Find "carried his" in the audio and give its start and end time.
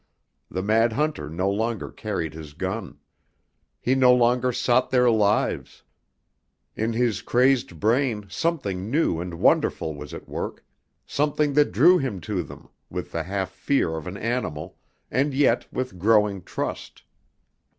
1.91-2.53